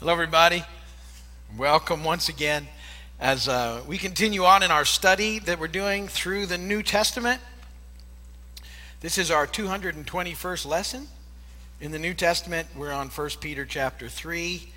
[0.00, 0.62] Hello, everybody.
[1.56, 2.68] Welcome once again
[3.18, 7.40] as uh, we continue on in our study that we're doing through the New Testament.
[9.00, 11.08] This is our 221st lesson
[11.80, 12.68] in the New Testament.
[12.76, 14.70] We're on 1 Peter chapter 3,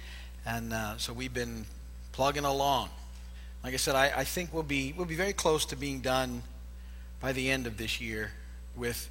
[0.48, 1.68] and uh, so we've been
[2.14, 2.90] plugging along.
[3.64, 6.42] Like I said, I, I, think we'll be, we'll be very close to being done
[7.20, 8.32] by the end of this year
[8.76, 9.08] with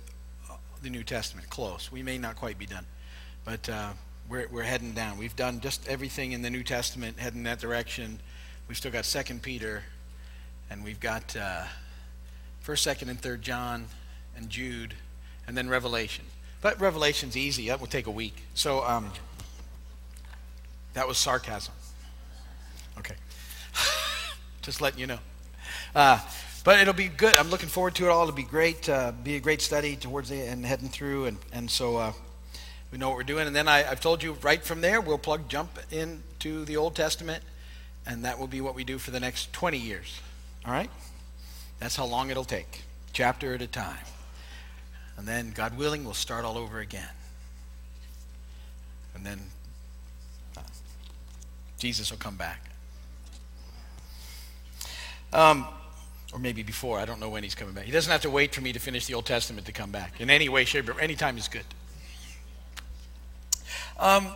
[0.51, 1.51] uh, the New Testament.
[1.51, 1.93] Close.
[1.93, 2.87] We may not quite be done,
[3.45, 3.91] but uh,
[4.31, 5.19] we're, we're heading down.
[5.19, 8.21] We've done just everything in the New Testament heading that direction.
[8.69, 9.83] We've still got Second Peter,
[10.71, 11.65] and we've got uh,
[12.61, 13.87] First, Second, and Third John,
[14.37, 14.95] and Jude,
[15.49, 16.25] and then Revelation.
[16.61, 17.69] But Revelation's easy.
[17.69, 18.45] That will take a week.
[18.55, 19.11] So um,
[20.95, 21.75] that was sarcasm.
[22.99, 23.17] Okay,
[24.63, 25.19] just letting you know.
[25.93, 26.21] Uh,
[26.63, 27.35] but it'll be good.
[27.35, 28.23] I'm looking forward to it all.
[28.23, 28.89] It'll be great.
[28.89, 32.13] Uh, be a great study towards the and heading through, and and so uh,
[32.91, 33.47] we know what we're doing.
[33.47, 36.95] And then I, have told you right from there, we'll plug jump into the Old
[36.95, 37.43] Testament,
[38.07, 40.21] and that will be what we do for the next 20 years.
[40.65, 40.91] All right?
[41.79, 42.83] That's how long it'll take,
[43.13, 44.05] chapter at a time.
[45.17, 47.09] And then, God willing, we'll start all over again.
[49.15, 49.39] And then
[50.57, 50.63] uh,
[51.79, 52.71] Jesus will come back.
[55.33, 55.67] Um,
[56.33, 56.99] or maybe before.
[56.99, 57.85] I don't know when he's coming back.
[57.85, 60.21] He doesn't have to wait for me to finish the Old Testament to come back.
[60.21, 61.65] In any way, shape, or any time is good.
[64.01, 64.29] Um,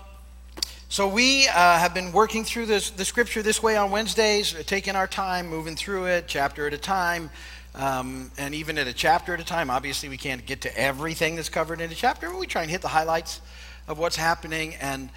[0.91, 4.95] so we uh, have been working through this, the scripture this way on Wednesdays, taking
[4.95, 7.31] our time, moving through it, chapter at a time,
[7.75, 9.71] um, and even at a chapter at a time.
[9.71, 12.71] Obviously, we can't get to everything that's covered in a chapter, but we try and
[12.71, 13.41] hit the highlights
[13.89, 14.75] of what's happening.
[14.75, 15.09] And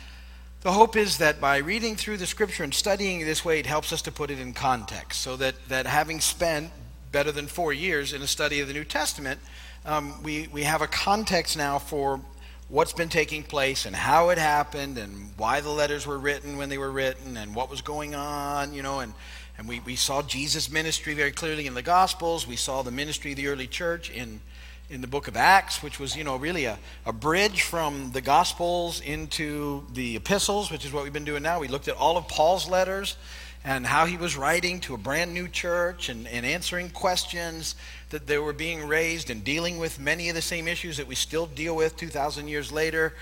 [0.61, 3.91] the hope is that by reading through the scripture and studying this way, it helps
[3.91, 6.71] us to put it in context, so that, that having spent
[7.11, 9.41] better than four years in a study of the New Testament,
[9.85, 12.21] um, we, we have a context now for
[12.69, 16.69] what's been taking place and how it happened and why the letters were written when
[16.69, 19.13] they were written and what was going on, you know, and,
[19.57, 22.45] and we, we saw Jesus' ministry very clearly in the Gospels.
[22.45, 24.41] We saw the ministry of the early church in,
[24.89, 28.21] in the book of Acts, which was, you know, really a, a bridge from the
[28.21, 31.61] Gospels into the epistles, which is what we've been doing now.
[31.61, 33.15] We looked at all of Paul's letters
[33.63, 37.75] and how he was writing to a brand new church and, and answering questions
[38.09, 41.15] that they were being raised and dealing with many of the same issues that we
[41.15, 43.13] still deal with 2,000 years later.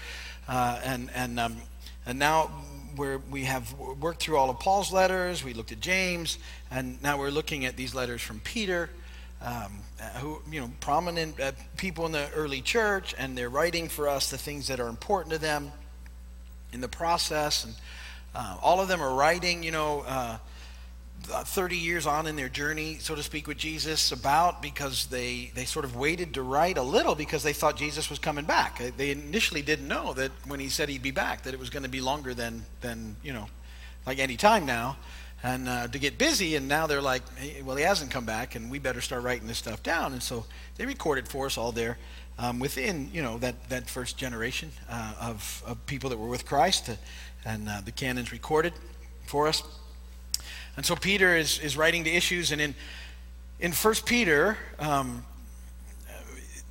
[0.47, 1.57] Uh, and, and, um,
[2.06, 2.51] and now
[2.97, 6.38] we we have worked through all of Paul's letters, we looked at James,
[6.72, 8.90] and now we're looking at these letters from Peter.
[9.41, 9.81] Um,
[10.22, 14.29] who you know prominent uh, people in the early church and they're writing for us
[14.29, 15.72] the things that are important to them
[16.72, 17.75] in the process and
[18.35, 20.38] uh, all of them are writing, you know, uh,
[21.23, 25.66] 30 years on in their journey, so to speak, with Jesus about because they, they
[25.66, 28.79] sort of waited to write a little because they thought Jesus was coming back.
[28.79, 31.69] Uh, they initially didn't know that when he said he'd be back, that it was
[31.69, 33.47] going to be longer than, than, you know,
[34.06, 34.97] like any time now.
[35.45, 38.56] And uh, to get busy, and now they're like, hey, well, he hasn't come back,
[38.56, 40.13] and we better start writing this stuff down.
[40.13, 40.44] And so
[40.75, 42.00] they recorded for us all there
[42.39, 46.47] um, within, you know, that, that first generation uh, of, of people that were with
[46.47, 46.89] Christ
[47.45, 48.73] and uh, the canon's recorded
[49.28, 49.61] for us.
[50.78, 52.73] And so Peter is, is writing the issues, and in,
[53.59, 55.23] in 1 Peter, um,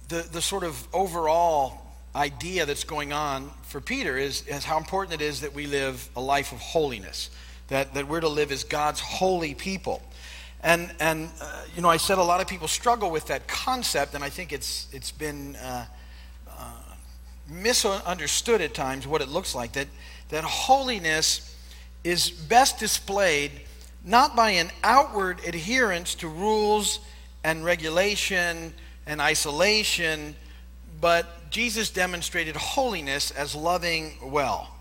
[0.08, 1.80] the, the sort of overall
[2.16, 6.08] idea that's going on for Peter is, is how important it is that we live
[6.16, 7.30] a life of holiness,
[7.68, 10.02] that, that we're to live as God's holy people.
[10.62, 14.14] And, and uh, you know, I said a lot of people struggle with that concept,
[14.14, 15.84] and I think it's, it's been uh,
[16.48, 16.70] uh,
[17.48, 19.72] misunderstood at times what it looks like.
[19.72, 19.88] That,
[20.30, 21.54] that holiness
[22.02, 23.50] is best displayed
[24.04, 27.00] not by an outward adherence to rules
[27.42, 28.72] and regulation
[29.06, 30.34] and isolation,
[31.00, 34.73] but Jesus demonstrated holiness as loving well.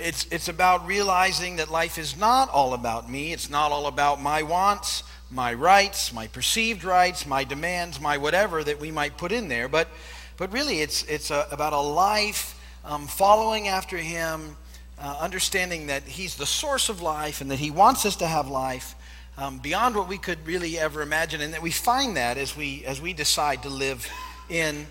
[0.00, 3.32] It's, it's about realizing that life is not all about me.
[3.32, 8.64] It's not all about my wants, my rights, my perceived rights, my demands, my whatever
[8.64, 9.68] that we might put in there.
[9.68, 9.88] But,
[10.36, 14.56] but really, it's, it's a, about a life um, following after Him,
[14.98, 18.48] uh, understanding that He's the source of life and that He wants us to have
[18.48, 18.94] life
[19.38, 22.84] um, beyond what we could really ever imagine, and that we find that as we
[22.84, 24.06] as we decide to live
[24.48, 24.86] in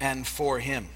[0.00, 0.88] and for Him.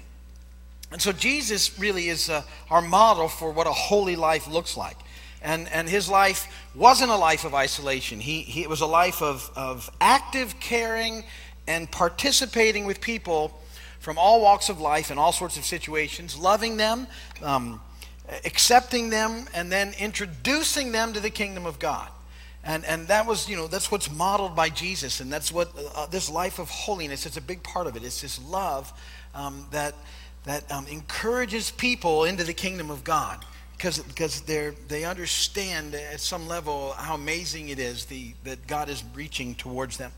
[0.91, 4.97] And so Jesus really is uh, our model for what a holy life looks like.
[5.41, 8.19] And, and his life wasn't a life of isolation.
[8.19, 11.23] He, he, it was a life of, of active caring
[11.67, 13.59] and participating with people
[13.99, 17.07] from all walks of life and all sorts of situations, loving them,
[17.43, 17.79] um,
[18.45, 22.09] accepting them, and then introducing them to the kingdom of God.
[22.63, 25.21] And, and that was, you know, that's what's modeled by Jesus.
[25.21, 28.03] And that's what uh, this life of holiness, it's a big part of it.
[28.03, 28.91] It's this love
[29.33, 29.95] um, that,
[30.45, 33.45] that um, encourages people into the kingdom of God.
[33.77, 38.89] because because they they understand at some level how amazing it is the, that God
[38.89, 40.11] is reaching towards them.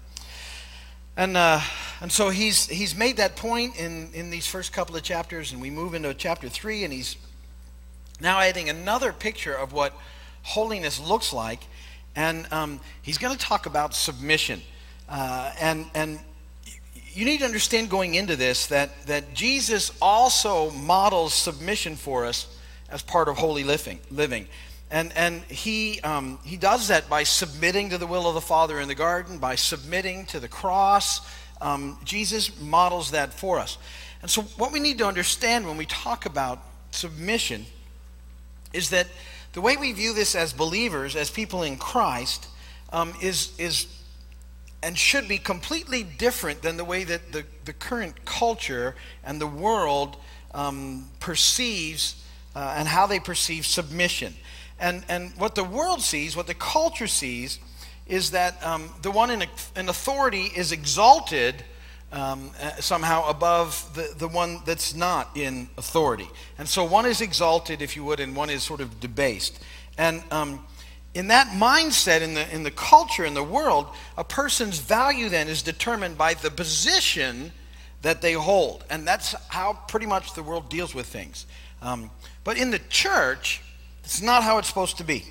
[1.17, 1.59] And, uh,
[1.99, 5.61] and so he's, he's made that point in, in these first couple of chapters, and
[5.61, 7.17] we move into chapter 3, and he's
[8.21, 9.93] now adding another picture of what
[10.43, 11.59] holiness looks like.
[12.15, 14.61] And um, he's going to talk about submission.
[15.09, 16.19] Uh, and, and
[17.13, 22.47] you need to understand going into this that, that Jesus also models submission for us
[22.89, 23.99] as part of holy living.
[24.09, 24.47] living.
[24.89, 28.79] And, and he, um, he does that by submitting to the will of the Father
[28.79, 31.21] in the garden, by submitting to the cross.
[31.61, 33.77] Um, Jesus models that for us.
[34.21, 36.59] And so, what we need to understand when we talk about
[36.91, 37.65] submission
[38.73, 39.07] is that
[39.53, 42.47] the way we view this as believers, as people in Christ,
[42.91, 43.87] um, is, is
[44.83, 49.47] and should be completely different than the way that the, the current culture and the
[49.47, 50.17] world
[50.53, 52.23] um, perceives
[52.55, 54.33] uh, and how they perceive submission.
[54.79, 57.59] And, and what the world sees, what the culture sees,
[58.07, 59.43] is that um, the one in,
[59.75, 61.63] in, authority is exalted
[62.11, 66.27] um, uh, somehow above the, the one that's not in authority.
[66.57, 69.63] And so one is exalted, if you would, and one is sort of debased.
[69.97, 70.65] And um,
[71.13, 73.87] in that mindset, in the, in the culture, in the world,
[74.17, 77.51] a person's value then is determined by the position
[78.01, 78.85] that they hold.
[78.89, 81.45] And that's how pretty much the world deals with things.
[81.81, 82.11] Um,
[82.43, 83.61] but in the church,
[84.03, 85.25] it's not how it's supposed to be.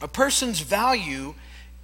[0.00, 1.34] A person's value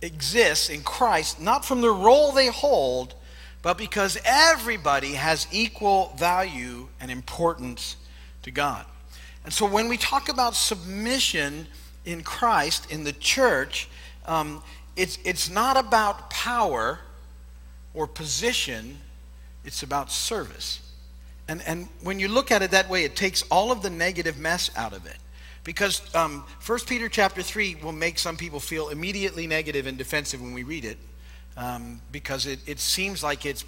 [0.01, 3.15] exists in Christ not from the role they hold,
[3.63, 7.97] but because everybody has equal value and importance
[8.43, 8.85] to God.
[9.45, 11.67] And so when we talk about submission
[12.05, 13.89] in Christ, in the church,
[14.27, 14.63] um,
[14.97, 17.01] it's, it's not about power
[17.95, 18.99] or position,
[19.65, 20.81] it's about service.
[21.49, 24.39] And, and when you look at it that way, it takes all of the negative
[24.39, 25.17] mess out of it.
[25.63, 30.41] Because um, 1 Peter chapter 3 will make some people feel immediately negative and defensive
[30.41, 30.99] when we read it,
[31.57, 33.65] um, because it, it seems like it's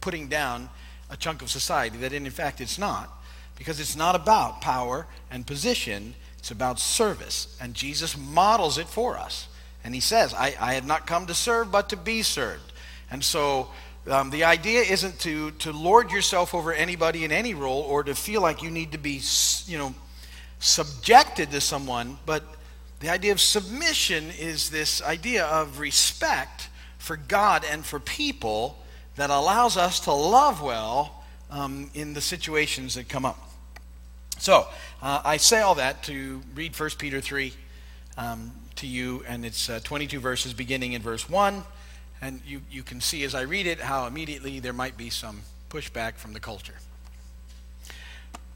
[0.00, 0.68] putting down
[1.08, 3.10] a chunk of society that in fact it's not.
[3.56, 7.54] Because it's not about power and position, it's about service.
[7.60, 9.46] And Jesus models it for us.
[9.84, 12.72] And he says, I, I have not come to serve, but to be served.
[13.10, 13.68] And so
[14.08, 18.14] um, the idea isn't to, to lord yourself over anybody in any role or to
[18.14, 19.20] feel like you need to be,
[19.66, 19.94] you know,
[20.60, 22.42] subjected to someone, but
[23.00, 28.78] the idea of submission is this idea of respect for God and for people
[29.16, 33.49] that allows us to love well um, in the situations that come up.
[34.40, 34.66] So,
[35.02, 37.52] uh, I say all that to read 1 Peter 3
[38.16, 41.62] um, to you, and it's uh, 22 verses beginning in verse 1.
[42.22, 45.42] And you, you can see as I read it how immediately there might be some
[45.68, 46.76] pushback from the culture.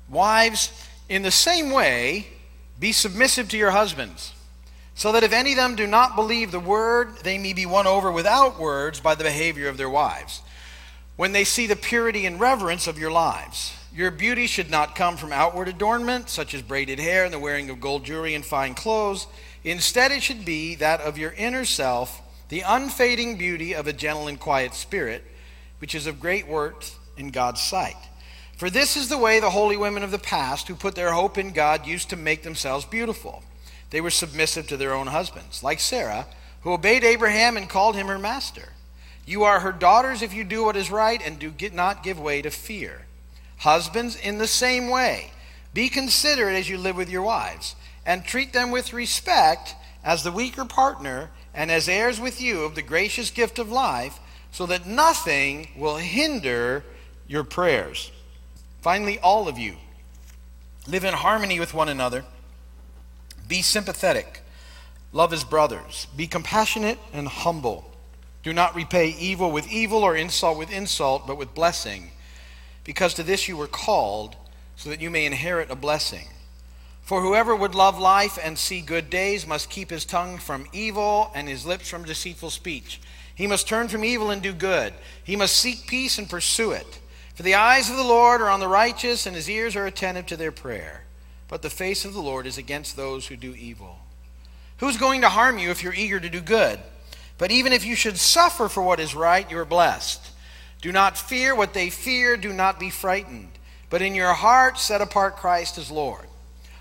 [0.08, 0.72] Wives,
[1.10, 2.28] in the same way,
[2.80, 4.32] be submissive to your husbands,
[4.94, 7.86] so that if any of them do not believe the word, they may be won
[7.86, 10.40] over without words by the behavior of their wives.
[11.16, 15.16] When they see the purity and reverence of your lives, your beauty should not come
[15.16, 18.74] from outward adornment, such as braided hair and the wearing of gold jewelry and fine
[18.74, 19.28] clothes.
[19.62, 24.26] Instead, it should be that of your inner self, the unfading beauty of a gentle
[24.26, 25.22] and quiet spirit,
[25.78, 27.96] which is of great worth in God's sight.
[28.56, 31.38] For this is the way the holy women of the past, who put their hope
[31.38, 33.44] in God, used to make themselves beautiful.
[33.90, 36.26] They were submissive to their own husbands, like Sarah,
[36.62, 38.70] who obeyed Abraham and called him her master.
[39.24, 42.42] You are her daughters if you do what is right and do not give way
[42.42, 43.02] to fear.
[43.58, 45.30] Husbands, in the same way,
[45.72, 47.74] be considerate as you live with your wives,
[48.06, 52.74] and treat them with respect as the weaker partner and as heirs with you of
[52.74, 54.18] the gracious gift of life,
[54.52, 56.84] so that nothing will hinder
[57.26, 58.12] your prayers.
[58.82, 59.76] Finally, all of you,
[60.86, 62.24] live in harmony with one another.
[63.48, 64.42] Be sympathetic.
[65.12, 66.06] Love as brothers.
[66.16, 67.90] Be compassionate and humble.
[68.42, 72.10] Do not repay evil with evil or insult with insult, but with blessing,
[72.84, 74.36] because to this you were called,
[74.76, 76.28] so that you may inherit a blessing.
[77.02, 81.30] For whoever would love life and see good days must keep his tongue from evil
[81.34, 83.00] and his lips from deceitful speech.
[83.34, 84.94] He must turn from evil and do good.
[85.22, 87.00] He must seek peace and pursue it.
[87.34, 90.26] For the eyes of the Lord are on the righteous, and his ears are attentive
[90.26, 91.04] to their prayer.
[91.48, 93.98] But the face of the Lord is against those who do evil.
[94.78, 96.78] Who's going to harm you if you're eager to do good?
[97.36, 100.30] But even if you should suffer for what is right, you are blessed.
[100.84, 103.48] Do not fear what they fear, do not be frightened.
[103.88, 106.26] But in your heart, set apart Christ as Lord.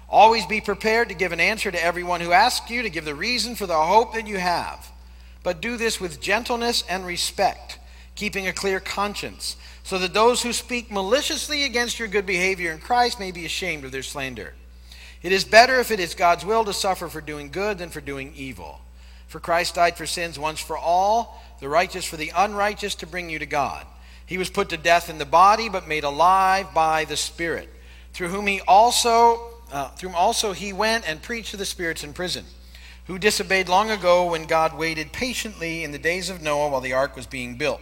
[0.10, 3.16] Always be prepared to give an answer to everyone who asks you, to give the
[3.16, 4.92] reason for the hope that you have.
[5.42, 7.80] But do this with gentleness and respect,
[8.16, 12.80] keeping a clear conscience so that those who speak maliciously against your good behavior in
[12.80, 14.54] Christ may be ashamed of their slander.
[15.22, 18.02] It is better if it is God's will to suffer for doing good than for
[18.02, 18.82] doing evil.
[19.30, 23.30] For Christ died for sins once for all, the righteous for the unrighteous, to bring
[23.30, 23.86] you to God.
[24.26, 27.70] He was put to death in the body, but made alive by the Spirit,
[28.14, 32.14] through whom he also, uh, through also he went and preached to the spirits in
[32.14, 32.46] prison,
[33.08, 36.94] who disobeyed long ago when God waited patiently in the days of Noah while the
[36.94, 37.82] ark was being built.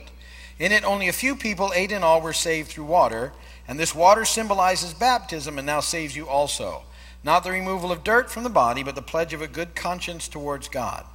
[0.57, 3.33] In it, only a few people, eight in all, were saved through water,
[3.67, 6.83] and this water symbolizes baptism and now saves you also.
[7.23, 10.27] Not the removal of dirt from the body, but the pledge of a good conscience
[10.27, 11.05] towards God.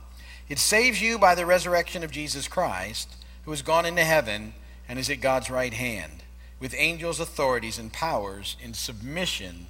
[0.49, 4.54] It saves you by the resurrection of Jesus Christ, who has gone into heaven
[4.88, 6.23] and is at God's right hand,
[6.61, 9.66] with angels, authorities, and powers in submission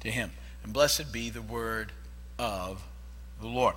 [0.00, 0.32] to him.
[0.62, 1.92] And blessed be the word
[2.38, 2.82] of
[3.40, 3.74] the Lord.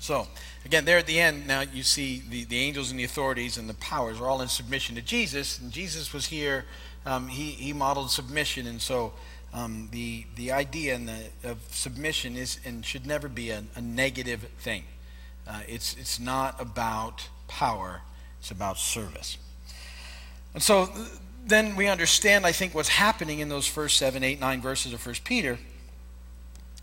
[0.00, 0.28] So,
[0.64, 3.68] again, there at the end, now you see the, the angels and the authorities and
[3.68, 5.58] the powers are all in submission to Jesus.
[5.58, 6.66] And Jesus was here,
[7.04, 8.66] um, he, he modeled submission.
[8.66, 9.12] And so,
[9.52, 13.80] um, the, the idea and the, of submission is and should never be a, a
[13.80, 14.84] negative thing.
[15.46, 18.02] Uh, it's, it's not about power,
[18.38, 19.38] it's about service.
[20.54, 20.90] And so
[21.46, 25.00] then we understand, I think, what's happening in those first seven, eight, nine verses of
[25.00, 25.58] First Peter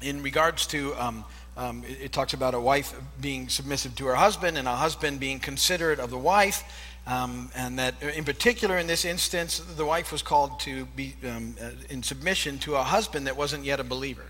[0.02, 0.94] in regards to.
[0.96, 1.26] Um,
[1.58, 5.22] um, it, it, talks about a wife being submissive to her husband and a husband
[5.22, 6.64] being considerate of the wife.
[7.08, 11.56] Um, and that, in particular, in this instance, the wife was called to be um,
[11.62, 14.26] uh, in submission to a husband that wasn't yet a believer.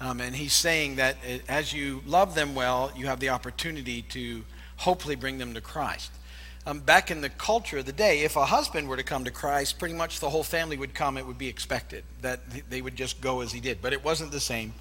[0.00, 4.02] Um, and he's saying that uh, as you love them well, you have the opportunity
[4.02, 4.44] to
[4.76, 6.10] hopefully bring them to Christ.
[6.66, 9.30] Um, back in the culture of the day, if a husband were to come to
[9.30, 11.16] Christ, pretty much the whole family would come.
[11.16, 13.80] It would be expected that they would just go as he did.
[13.80, 14.74] But it wasn't the same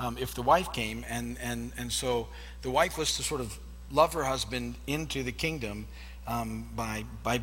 [0.00, 1.04] um, if the wife came.
[1.06, 2.28] And, and, and so
[2.62, 3.58] the wife was to sort of
[3.90, 5.86] love her husband into the kingdom
[6.26, 7.42] um, by, by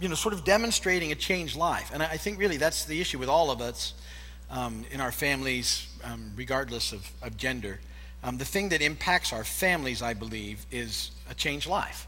[0.00, 1.90] you know, sort of demonstrating a changed life.
[1.92, 3.92] And I think really that's the issue with all of us
[4.50, 7.78] um, in our families, um, regardless of, of gender.
[8.24, 12.07] Um, the thing that impacts our families, I believe, is a changed life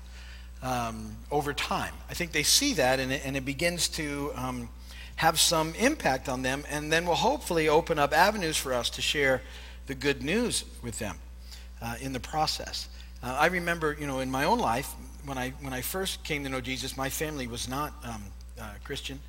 [0.62, 1.94] um, over time.
[2.08, 4.68] I think they see that and it, and it begins to um,
[5.16, 9.02] have some impact on them, and then will hopefully open up avenues for us to
[9.02, 9.42] share
[9.86, 11.16] the good news with them
[11.82, 12.88] uh, in the process.
[13.22, 14.88] Uh, I remember, you know, in my own life,
[15.24, 18.22] when I when I first came to know Jesus, my family was not um,
[18.58, 19.20] uh, Christian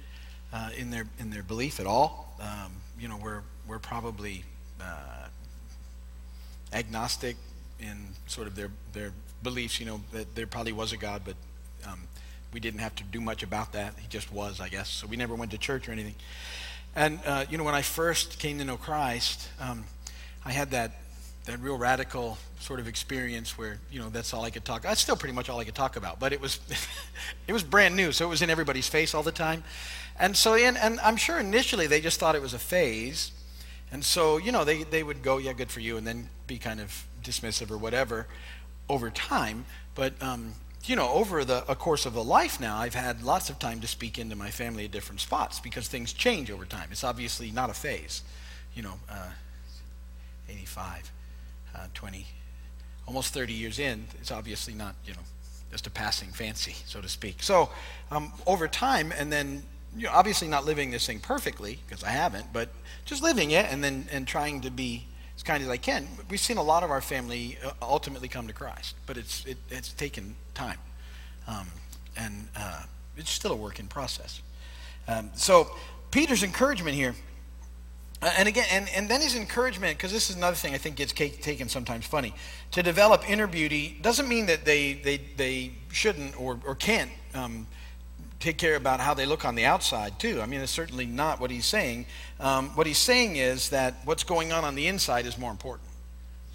[0.53, 2.37] uh, in their in their belief at all.
[2.39, 4.43] Um, you know, we're we're probably
[4.79, 5.27] uh,
[6.73, 7.35] agnostic
[7.81, 7.97] in
[8.27, 9.11] sort of their their
[9.43, 9.79] beliefs.
[9.79, 11.35] You know, that there probably was a God, but
[11.87, 12.01] um,
[12.53, 13.95] we didn't have to do much about that.
[13.99, 14.89] He just was, I guess.
[14.89, 16.15] So we never went to church or anything.
[16.95, 19.85] And uh, you know, when I first came to know Christ, um,
[20.45, 20.91] I had that
[21.45, 24.83] that real radical sort of experience where you know that's all I could talk.
[24.83, 26.59] That's still pretty much all I could talk about, but it was
[27.47, 29.63] it was brand new, so it was in everybody's face all the time,
[30.19, 33.31] and so and, and I'm sure initially they just thought it was a phase,
[33.91, 36.57] and so you know they they would go yeah good for you and then be
[36.57, 38.27] kind of dismissive or whatever
[38.89, 40.53] over time, but um,
[40.85, 43.79] you know over the a course of a life now I've had lots of time
[43.81, 46.89] to speak into my family at different spots because things change over time.
[46.91, 48.23] It's obviously not a phase,
[48.73, 48.93] you know.
[49.09, 49.29] Uh,
[50.51, 51.11] 85
[51.75, 52.25] uh, 20,
[53.07, 55.19] almost 30 years in, it's obviously not, you know,
[55.71, 57.41] just a passing fancy, so to speak.
[57.41, 57.69] So
[58.11, 59.63] um, over time, and then
[59.95, 62.69] you know, obviously not living this thing perfectly because I haven't, but
[63.05, 65.07] just living it and then and trying to be
[65.41, 66.07] as kind as I can.
[66.29, 69.57] We've seen a lot of our family uh, ultimately come to Christ, but it's it,
[69.71, 70.77] it's taken time,
[71.47, 71.67] um,
[72.15, 72.83] and uh,
[73.17, 74.41] it's still a work in process.
[75.07, 75.71] Um, so
[76.11, 77.15] Peter's encouragement here
[78.21, 80.97] uh, and again, and, and then his encouragement, because this is another thing I think
[80.97, 82.35] gets taken sometimes funny,
[82.69, 87.65] to develop inner beauty doesn't mean that they, they, they shouldn't or, or can't um,
[88.41, 90.41] take care about how they look on the outside, too.
[90.41, 92.05] I mean, it's certainly not what he's saying.
[92.39, 95.89] Um, what he's saying is that what's going on on the inside is more important.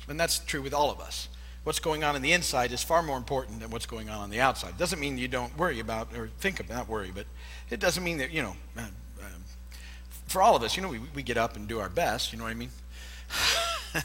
[0.09, 1.28] And that's true with all of us.
[1.64, 4.31] What's going on in the inside is far more important than what's going on on
[4.31, 4.78] the outside.
[4.78, 7.26] Doesn't mean you don't worry about or think about, not worry, but
[7.71, 8.87] it doesn't mean that, you know, uh,
[10.26, 12.38] for all of us, you know, we, we get up and do our best, you
[12.38, 12.71] know what I mean?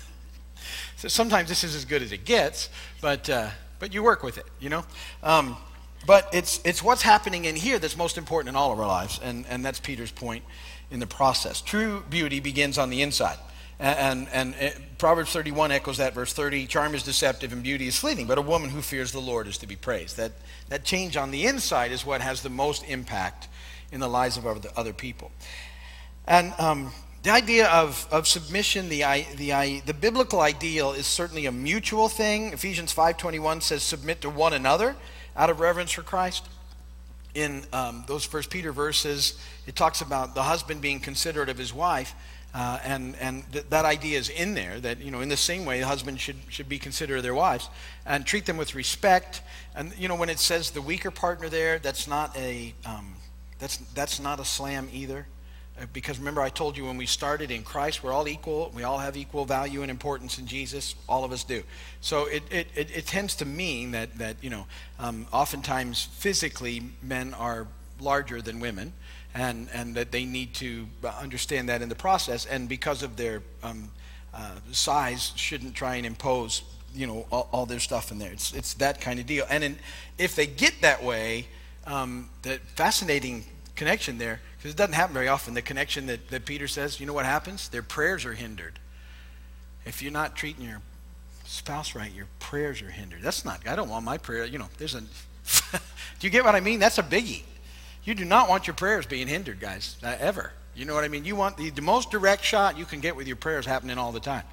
[0.97, 2.69] so sometimes this is as good as it gets,
[3.01, 4.83] but, uh, but you work with it, you know?
[5.23, 5.57] Um,
[6.05, 9.19] but it's, it's what's happening in here that's most important in all of our lives,
[9.23, 10.43] and, and that's Peter's point
[10.89, 11.61] in the process.
[11.61, 13.37] True beauty begins on the inside.
[13.79, 17.97] And, and, and, Proverbs 31 echoes that verse 30 charm is deceptive and beauty is
[17.97, 20.17] fleeting, but a woman who fears the Lord is to be praised.
[20.17, 20.33] That,
[20.69, 23.47] that change on the inside is what has the most impact
[23.91, 25.31] in the lives of other, other people.
[26.27, 26.91] And um,
[27.23, 29.01] the idea of, of submission, the,
[29.35, 32.53] the, the biblical ideal is certainly a mutual thing.
[32.53, 34.95] Ephesians 5.21 says, submit to one another
[35.35, 36.47] out of reverence for Christ.
[37.33, 41.73] In um, those First Peter verses, it talks about the husband being considerate of his
[41.73, 42.13] wife.
[42.53, 45.63] Uh, and and th- that idea is in there that, you know, in the same
[45.63, 47.69] way, husbands should, should be considerate of their wives
[48.05, 49.41] and treat them with respect.
[49.73, 53.15] And, you know, when it says the weaker partner there, that's not a, um,
[53.59, 55.27] that's, that's not a slam either.
[55.81, 58.71] Uh, because remember, I told you when we started in Christ, we're all equal.
[58.75, 60.95] We all have equal value and importance in Jesus.
[61.09, 61.63] All of us do.
[62.01, 64.67] So it, it, it, it tends to mean that, that you know,
[64.99, 67.67] um, oftentimes physically men are
[67.99, 68.93] larger than women
[69.33, 70.87] and, and that they need to
[71.19, 72.45] understand that in the process.
[72.45, 73.89] And because of their um,
[74.33, 76.61] uh, size, shouldn't try and impose,
[76.93, 78.31] you know, all, all, their stuff in there.
[78.31, 79.45] It's, it's that kind of deal.
[79.49, 79.77] And in,
[80.17, 81.47] if they get that way,
[81.87, 83.45] um, the fascinating
[83.75, 87.07] connection there, because it doesn't happen very often, the connection that, that Peter says, you
[87.07, 87.67] know what happens?
[87.69, 88.77] Their prayers are hindered.
[89.85, 90.83] If you're not treating your
[91.45, 93.23] spouse right, your prayers are hindered.
[93.23, 95.01] That's not, I don't want my prayer, you know, there's a,
[95.71, 95.79] do
[96.19, 96.77] you get what I mean?
[96.77, 97.41] That's a biggie.
[98.03, 100.51] You do not want your prayers being hindered, guys, uh, ever.
[100.75, 101.25] You know what I mean?
[101.25, 104.11] You want the, the most direct shot you can get with your prayers happening all
[104.11, 104.43] the time.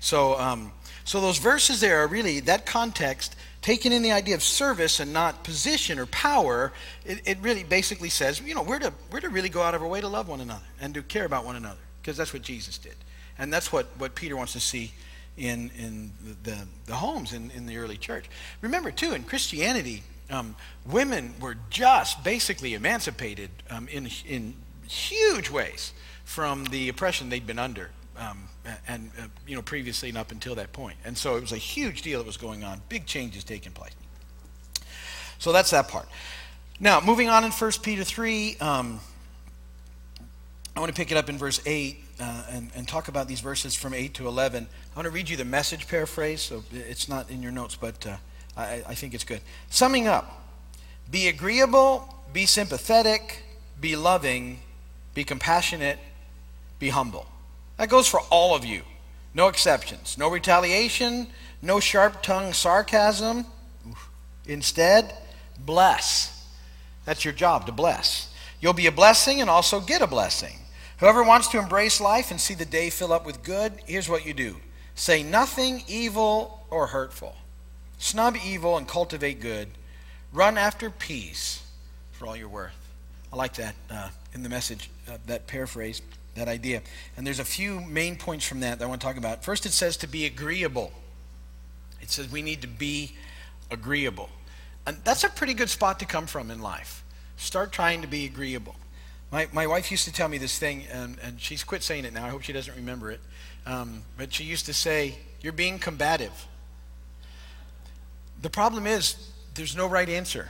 [0.00, 0.72] So, um,
[1.10, 5.12] so those verses there are really that context, taken in the idea of service and
[5.12, 6.72] not position or power.
[7.04, 9.82] It, it really basically says, you know, we're to we're to really go out of
[9.82, 12.42] our way to love one another and to care about one another because that's what
[12.42, 12.94] Jesus did,
[13.38, 14.92] and that's what what Peter wants to see
[15.36, 18.26] in in the the, the homes in in the early church.
[18.60, 20.54] Remember too, in Christianity, um,
[20.86, 24.54] women were just basically emancipated um, in, in
[24.86, 27.90] huge ways from the oppression they'd been under
[28.20, 28.44] um,
[28.86, 30.96] and uh, you know previously and up until that point.
[31.04, 32.80] And so it was a huge deal that was going on.
[32.88, 33.92] Big changes taking place.
[35.38, 36.08] So that's that part.
[36.78, 39.00] Now moving on in 1 peter 3 um,
[40.76, 43.40] i want to pick it up in verse 8 uh, and, and talk about these
[43.40, 47.06] verses from 8 to 11 i want to read you the message paraphrase so it's
[47.06, 48.16] not in your notes but uh,
[48.56, 49.40] I, I think it's good.
[49.70, 50.36] Summing up
[51.10, 53.42] be agreeable, be sympathetic,
[53.80, 54.60] be loving,
[55.12, 55.98] be compassionate,
[56.78, 57.26] be humble.
[57.80, 58.82] That goes for all of you.
[59.32, 60.18] No exceptions.
[60.18, 61.28] No retaliation,
[61.62, 63.46] no sharp tongued sarcasm.
[64.44, 65.14] Instead,
[65.58, 66.46] bless.
[67.06, 68.34] That's your job, to bless.
[68.60, 70.58] You'll be a blessing and also get a blessing.
[70.98, 74.26] Whoever wants to embrace life and see the day fill up with good, here's what
[74.26, 74.56] you do
[74.94, 77.34] say nothing evil or hurtful.
[77.96, 79.68] Snub evil and cultivate good.
[80.34, 81.62] Run after peace
[82.12, 82.76] for all you're worth.
[83.32, 86.02] I like that uh, in the message, uh, that paraphrase,
[86.34, 86.82] that idea.
[87.16, 89.44] And there's a few main points from that that I want to talk about.
[89.44, 90.92] First, it says to be agreeable.
[92.00, 93.12] It says we need to be
[93.70, 94.30] agreeable.
[94.86, 97.04] And that's a pretty good spot to come from in life.
[97.36, 98.76] Start trying to be agreeable.
[99.30, 102.12] My, my wife used to tell me this thing, and, and she's quit saying it
[102.12, 102.26] now.
[102.26, 103.20] I hope she doesn't remember it.
[103.66, 106.46] Um, but she used to say, You're being combative.
[108.42, 110.48] The problem is, there's no right answer.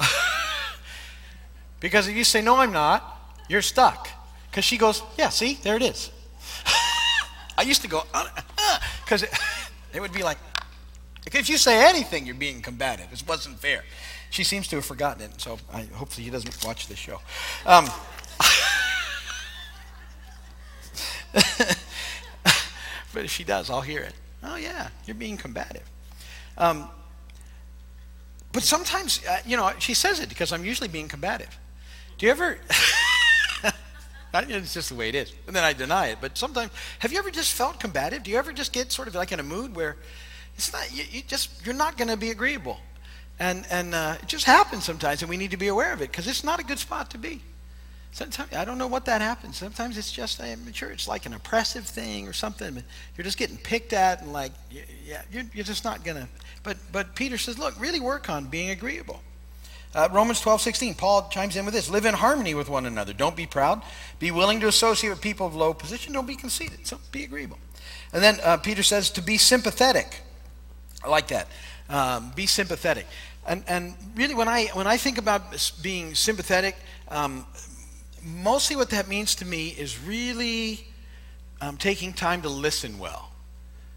[1.80, 4.08] because if you say, no, I'm not, you're stuck.
[4.52, 6.10] Because she goes, yeah, see, there it is.
[7.58, 8.02] I used to go,
[9.02, 9.38] because uh, uh, it,
[9.94, 10.36] it would be like,
[11.24, 13.10] if you say anything, you're being combative.
[13.10, 13.82] It wasn't fair.
[14.28, 17.22] She seems to have forgotten it, so I, hopefully he doesn't watch this show.
[17.64, 17.86] Um,
[23.14, 24.12] but if she does, I'll hear it.
[24.42, 25.88] Oh, yeah, you're being combative.
[26.58, 26.90] Um,
[28.52, 31.58] but sometimes, uh, you know, she says it because I'm usually being combative.
[32.18, 32.58] Do you ever?
[34.34, 35.32] It's just the way it is.
[35.46, 36.18] And then I deny it.
[36.20, 38.22] But sometimes, have you ever just felt combative?
[38.22, 39.96] Do you ever just get sort of like in a mood where
[40.56, 42.78] it's not, you, you just, you're not going to be agreeable.
[43.38, 46.10] And, and uh, it just happens sometimes, and we need to be aware of it
[46.10, 47.40] because it's not a good spot to be.
[48.12, 49.56] Sometimes I don't know what that happens.
[49.56, 52.82] Sometimes it's just I'm sure it's like an oppressive thing or something.
[53.16, 56.28] You're just getting picked at and like yeah, you're, you're just not gonna.
[56.62, 59.22] But but Peter says, look, really work on being agreeable.
[59.94, 63.12] Uh, Romans 12, 16, Paul chimes in with this Live in harmony with one another.
[63.12, 63.82] Don't be proud.
[64.18, 66.14] Be willing to associate with people of low position.
[66.14, 66.86] Don't be conceited.
[66.86, 67.58] So be agreeable.
[68.12, 70.20] And then uh, Peter says to be sympathetic.
[71.04, 71.48] I like that.
[71.90, 73.06] Um, be sympathetic.
[73.46, 75.42] And, and really, when I, when I think about
[75.82, 76.76] being sympathetic,
[77.08, 77.44] um,
[78.22, 80.86] mostly what that means to me is really
[81.60, 83.30] um, taking time to listen well.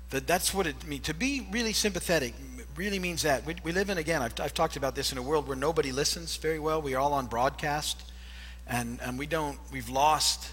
[0.09, 1.05] That that's what it means.
[1.05, 2.33] To be really sympathetic
[2.75, 3.45] really means that.
[3.45, 5.91] We, we live in, again, I've, I've talked about this in a world where nobody
[5.91, 6.81] listens very well.
[6.81, 8.11] We are all on broadcast,
[8.67, 10.51] and, and we don't, we've lost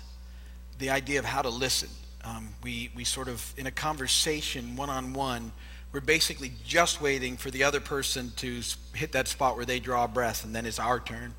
[0.78, 1.88] the idea of how to listen.
[2.24, 5.52] Um, we, we sort of, in a conversation, one on one,
[5.92, 8.62] we're basically just waiting for the other person to
[8.94, 11.35] hit that spot where they draw breath, and then it's our turn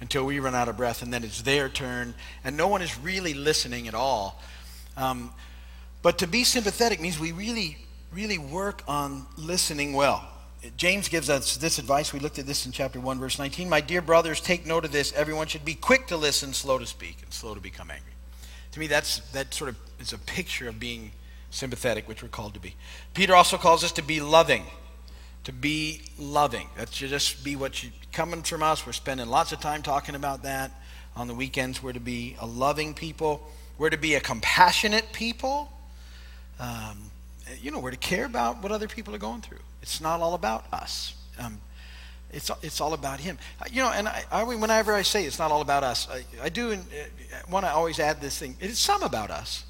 [0.00, 2.96] until we run out of breath, and then it's their turn, and no one is
[3.00, 4.40] really listening at all.
[4.96, 5.32] Um,
[6.00, 7.76] but to be sympathetic means we really,
[8.12, 10.26] really work on listening well.
[10.76, 12.12] James gives us this advice.
[12.12, 13.68] We looked at this in chapter 1, verse 19.
[13.68, 15.12] My dear brothers, take note of this.
[15.12, 18.12] Everyone should be quick to listen, slow to speak, and slow to become angry.
[18.72, 21.12] To me, that's, that sort of is a picture of being
[21.50, 22.74] sympathetic, which we're called to be.
[23.14, 24.64] Peter also calls us to be loving.
[25.44, 26.68] To be loving.
[26.76, 28.84] That should just be what you coming from us.
[28.84, 30.72] We're spending lots of time talking about that.
[31.16, 33.46] On the weekends, we're to be a loving people.
[33.78, 35.72] We're to be a compassionate people.
[36.58, 37.10] Um,
[37.60, 39.58] you know, we're to care about what other people are going through.
[39.82, 41.14] It's not all about us.
[41.38, 41.60] Um,
[42.30, 43.38] it's, it's all about him.
[43.70, 46.48] You know, and I, I, whenever I say it's not all about us, I, I
[46.48, 46.76] do uh,
[47.50, 48.56] want to always add this thing.
[48.60, 49.64] It's some about us.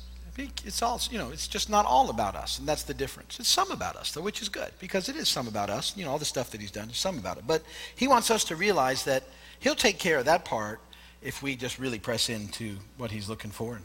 [0.64, 3.40] It's all, you know, it's just not all about us, and that's the difference.
[3.40, 5.96] It's some about us, though, which is good, because it is some about us.
[5.96, 7.44] You know, all the stuff that he's done is some about it.
[7.44, 7.64] But
[7.96, 9.24] he wants us to realize that
[9.58, 10.80] he'll take care of that part
[11.22, 13.84] if we just really press into what he's looking for and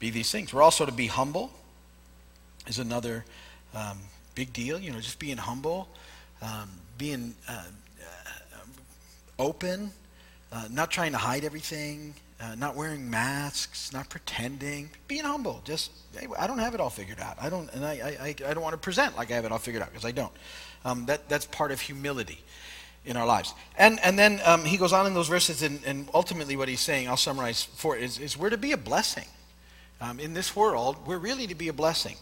[0.00, 0.52] be these things.
[0.52, 1.52] We're also to be humble
[2.66, 3.24] is another
[3.74, 3.98] um,
[4.34, 4.78] big deal.
[4.78, 5.88] You know, just being humble,
[6.40, 7.64] um, being uh,
[8.00, 8.58] uh,
[9.38, 9.90] open,
[10.52, 15.60] uh, not trying to hide everything, uh, not wearing masks, not pretending, being humble.
[15.64, 17.36] Just hey, I don't have it all figured out.
[17.40, 19.58] I don't, and I, I, I don't want to present like I have it all
[19.58, 20.32] figured out because I don't.
[20.84, 22.38] Um, that that's part of humility
[23.04, 23.54] in our lives.
[23.78, 26.80] And and then um, he goes on in those verses, and, and ultimately what he's
[26.80, 29.26] saying, I'll summarize for it, is, is we're to be a blessing.
[30.00, 32.16] Um, in this world, we're really to be a blessing.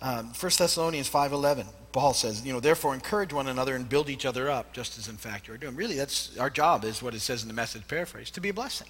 [0.00, 4.24] Um, 1 Thessalonians 5.11, Paul says, you know, therefore encourage one another and build each
[4.24, 5.74] other up, just as in fact you are doing.
[5.74, 8.54] Really, that's our job, is what it says in the message paraphrase, to be a
[8.54, 8.88] blessing.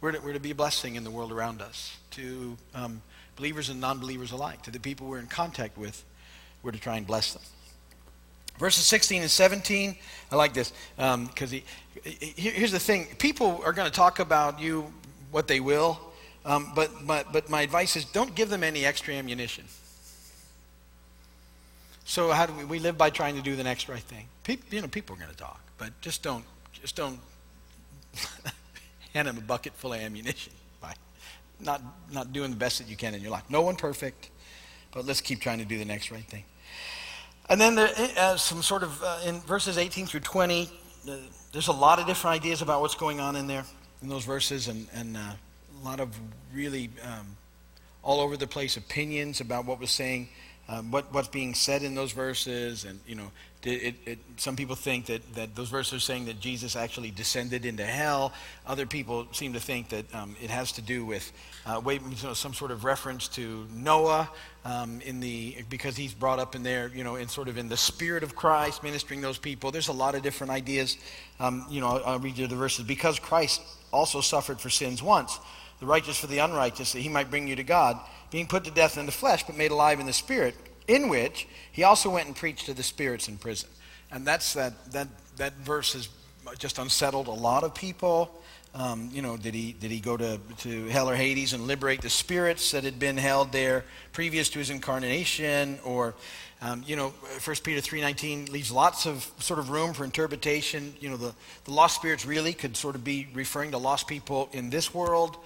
[0.00, 3.02] We're to, we're to be a blessing in the world around us, to um,
[3.36, 6.04] believers and non-believers alike, to the people we're in contact with,
[6.64, 7.42] we're to try and bless them.
[8.58, 9.96] Verses 16 and 17,
[10.30, 11.62] I like this, because um,
[12.02, 13.06] here's the thing.
[13.18, 14.92] People are going to talk about you
[15.30, 16.00] what they will,
[16.44, 19.64] um, but, but, but my advice is don't give them any extra ammunition.
[22.12, 24.26] So how do we, we live by trying to do the next right thing?
[24.44, 26.44] People, you know, people are going to talk, but just don't,
[26.74, 27.18] just don't
[29.14, 30.92] hand them a bucket full of ammunition by
[31.58, 31.80] not,
[32.12, 33.44] not doing the best that you can in your life.
[33.48, 34.28] No one perfect,
[34.92, 36.44] but let's keep trying to do the next right thing.
[37.48, 40.68] And then there, uh, some sort of, uh, in verses 18 through 20,
[41.08, 41.16] uh,
[41.52, 43.64] there's a lot of different ideas about what's going on in there,
[44.02, 45.20] in those verses, and, and uh,
[45.80, 46.14] a lot of
[46.52, 47.38] really um,
[48.02, 50.28] all over the place opinions about what was saying
[50.68, 52.84] um, what, what's being said in those verses.
[52.84, 53.30] And, you know,
[53.64, 57.64] it, it, some people think that, that those verses are saying that Jesus actually descended
[57.64, 58.32] into hell.
[58.66, 61.32] Other people seem to think that um, it has to do with
[61.66, 64.28] uh, you know, some sort of reference to Noah
[64.64, 67.68] um, in the, because he's brought up in there, you know, in sort of in
[67.68, 69.70] the spirit of Christ, ministering those people.
[69.70, 70.96] There's a lot of different ideas.
[71.38, 72.84] Um, you know, I'll, I'll read you the verses.
[72.84, 73.60] Because Christ
[73.92, 75.38] also suffered for sins once,
[75.82, 77.98] the righteous for the unrighteous, that he might bring you to God
[78.30, 80.54] being put to death in the flesh, but made alive in the spirit,
[80.86, 83.68] in which he also went and preached to the spirits in prison.
[84.12, 86.08] And that's that, that, that verse has
[86.56, 88.32] just unsettled a lot of people.
[88.74, 92.00] Um, you know, did he, did he go to, to hell or Hades and liberate
[92.00, 95.80] the spirits that had been held there previous to his incarnation?
[95.84, 96.14] Or,
[96.62, 97.08] um, you know,
[97.44, 100.94] 1 Peter 3.19 leaves lots of sort of room for interpretation.
[101.00, 104.48] You know, the, the lost spirits really could sort of be referring to lost people
[104.52, 105.36] in this world.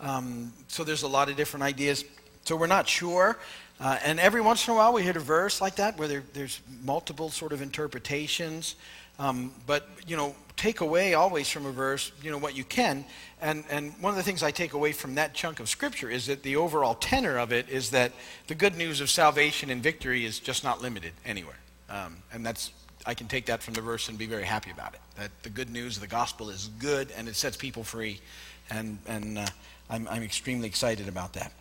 [0.00, 2.04] Um, so there's a lot of different ideas.
[2.44, 3.38] So we're not sure.
[3.80, 6.22] Uh, and every once in a while we hit a verse like that where there,
[6.32, 8.76] there's multiple sort of interpretations.
[9.18, 13.04] Um, but, you know, take away always from a verse, you know, what you can.
[13.40, 16.26] And, and one of the things I take away from that chunk of Scripture is
[16.26, 18.12] that the overall tenor of it is that
[18.46, 21.58] the good news of salvation and victory is just not limited anywhere.
[21.90, 22.70] Um, and that's,
[23.06, 25.00] I can take that from the verse and be very happy about it.
[25.16, 28.20] That the good news of the gospel is good and it sets people free.
[28.70, 29.46] And, and uh,
[29.90, 31.52] I'm, I'm extremely excited about that.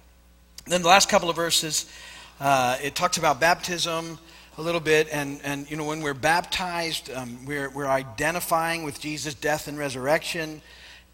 [0.66, 1.92] Then the last couple of verses,
[2.40, 4.18] uh, it talks about baptism
[4.58, 9.00] a little bit, and, and you know when we're baptized, um, we're, we're identifying with
[9.00, 10.62] Jesus' death and resurrection,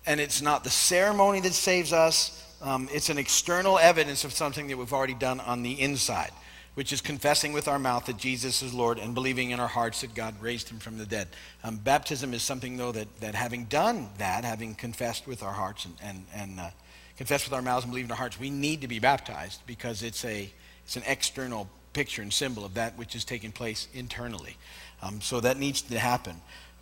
[0.05, 2.45] and it's not the ceremony that saves us.
[2.61, 6.31] Um, it's an external evidence of something that we've already done on the inside,
[6.75, 10.01] which is confessing with our mouth that Jesus is Lord and believing in our hearts
[10.01, 11.27] that God raised him from the dead.
[11.63, 15.85] Um, baptism is something, though, that, that having done that, having confessed with our hearts
[15.85, 16.69] and, and, and uh,
[17.17, 20.03] confess with our mouths and believe in our hearts, we need to be baptized because
[20.03, 20.49] it's, a,
[20.85, 24.55] it's an external picture and symbol of that which is taking place internally.
[25.01, 26.35] Um, so that needs to happen.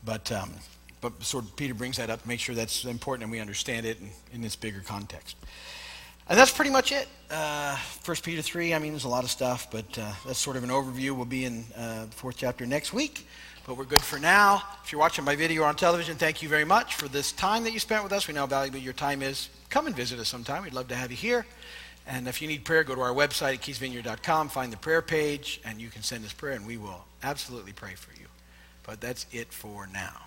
[0.04, 0.52] But, um,
[1.02, 3.86] but sort of Peter brings that up to make sure that's important and we understand
[3.86, 5.38] it in, in its bigger context.
[6.30, 7.08] And that's pretty much it.
[7.32, 7.78] Uh,
[8.22, 10.70] Peter 3, I mean, there's a lot of stuff, but uh, that's sort of an
[10.70, 11.12] overview.
[11.12, 13.26] We'll be in uh, the fourth chapter next week.
[13.66, 14.64] But we're good for now.
[14.84, 17.64] If you're watching my video or on television, thank you very much for this time
[17.64, 18.28] that you spent with us.
[18.28, 19.50] We know how valuable your time is.
[19.70, 20.64] Come and visit us sometime.
[20.64, 21.46] We'd love to have you here.
[22.06, 25.60] And if you need prayer, go to our website at keysvineyard.com, find the prayer page,
[25.66, 28.28] and you can send us prayer, and we will absolutely pray for you.
[28.84, 30.27] But that's it for now.